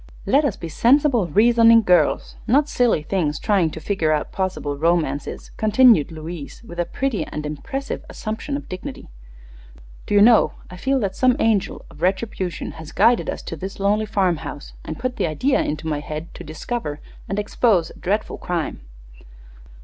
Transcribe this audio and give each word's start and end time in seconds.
"Let 0.25 0.45
us 0.45 0.55
be 0.57 0.67
sensible, 0.67 1.27
reasoning 1.27 1.83
girls; 1.83 2.35
not 2.47 2.67
silly 2.67 3.03
things 3.03 3.37
trying 3.37 3.69
to 3.69 3.79
figure 3.79 4.11
out 4.11 4.31
possible 4.31 4.75
romances," 4.75 5.51
continued 5.57 6.11
Louise, 6.11 6.63
with 6.63 6.79
a 6.79 6.85
pretty 6.85 7.23
and 7.27 7.45
impressive 7.45 8.03
assumption 8.09 8.57
of 8.57 8.67
dignity. 8.67 9.09
"Do 10.07 10.15
you 10.15 10.21
know, 10.23 10.53
I 10.71 10.75
feel 10.77 10.99
that 11.01 11.15
some 11.15 11.35
angel 11.37 11.85
of 11.91 12.01
retribution 12.01 12.71
has 12.81 12.91
guided 12.91 13.29
us 13.29 13.43
to 13.43 13.55
this 13.55 13.79
lonely 13.79 14.07
farmhouse 14.07 14.73
and 14.83 14.97
put 14.97 15.17
the 15.17 15.27
idea 15.27 15.59
into 15.61 15.85
my 15.85 15.99
head 15.99 16.33
to 16.33 16.43
discover 16.43 16.99
and 17.29 17.37
expose 17.37 17.91
a 17.91 17.99
dreadful 17.99 18.39
crime." 18.39 18.81